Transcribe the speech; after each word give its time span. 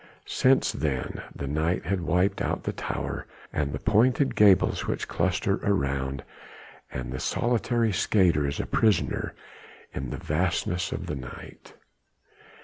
Since 0.25 0.71
then 0.71 1.21
the 1.35 1.45
night 1.45 1.85
had 1.85 2.01
wiped 2.01 2.41
out 2.41 2.63
the 2.63 2.73
tower, 2.73 3.27
and 3.53 3.71
the 3.71 3.77
pointed 3.77 4.33
gables 4.35 4.87
which 4.87 5.07
cluster 5.07 5.59
around, 5.61 6.23
and 6.91 7.11
the 7.11 7.19
solitary 7.19 7.91
skater 7.91 8.47
is 8.47 8.59
a 8.59 8.65
prisoner 8.65 9.35
in 9.93 10.09
the 10.09 10.17
fastnesses 10.17 10.91
of 10.91 11.05
the 11.05 11.15
night. 11.15 11.75